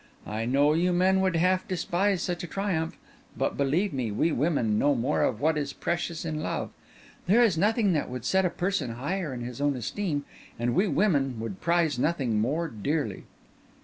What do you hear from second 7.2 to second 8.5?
There is nothing that should set a